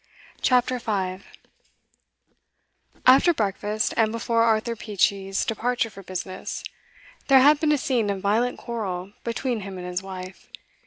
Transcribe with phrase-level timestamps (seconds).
[0.41, 1.27] CHAPTER 5
[3.05, 6.63] After breakfast, and before Arthur Peachey's departure for business,
[7.27, 10.49] there had been a scene of violent quarrel between him and his wife.